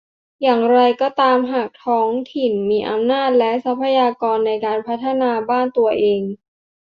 [0.41, 6.21] อย่างไรก็ตามหากท้องถิ่นมีอำนาจ และ ทรัพยากรในการพัฒนาบ้านตัวเอง